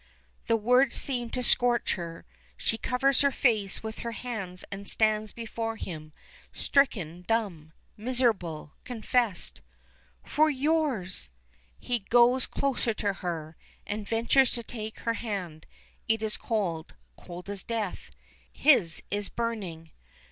The 0.47 0.57
words 0.57 0.95
seem 0.95 1.29
to 1.29 1.43
scorch 1.43 1.93
her. 1.93 2.25
She 2.57 2.75
covers 2.75 3.21
her 3.21 3.29
face 3.29 3.83
with 3.83 3.99
her 3.99 4.13
hands 4.13 4.63
and 4.71 4.87
stands 4.87 5.31
before 5.31 5.75
him, 5.75 6.11
stricken 6.51 7.23
dumb, 7.27 7.71
miserable 7.97 8.73
confessed. 8.83 9.61
"For 10.25 10.49
yours!" 10.49 11.29
He 11.77 11.99
goes 11.99 12.47
closer 12.47 12.95
to 12.95 13.13
her, 13.13 13.55
and 13.85 14.09
ventures 14.09 14.49
to 14.53 14.63
take 14.63 15.01
her 15.01 15.13
hand. 15.13 15.67
It 16.07 16.23
is 16.23 16.35
cold 16.35 16.95
cold 17.15 17.47
as 17.47 17.61
death. 17.61 18.09
His 18.51 19.03
is 19.11 19.29
burning. 19.29 19.91